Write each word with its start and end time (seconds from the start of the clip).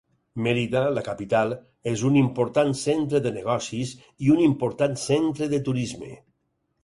Mérida, 0.45 0.79
la 0.97 1.01
capital, 1.07 1.51
és 1.91 2.05
un 2.09 2.17
important 2.21 2.73
centre 2.79 3.21
de 3.27 3.33
negocis, 3.37 3.93
i 4.29 4.33
un 4.37 4.41
important 4.47 4.97
centre 5.05 5.51
de 5.55 5.61
turisme. 5.69 6.11